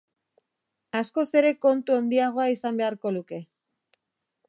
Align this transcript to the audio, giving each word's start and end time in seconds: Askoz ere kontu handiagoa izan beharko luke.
Askoz 0.99 1.27
ere 1.43 1.53
kontu 1.67 1.99
handiagoa 1.99 2.49
izan 2.57 2.83
beharko 2.83 3.13
luke. 3.19 3.45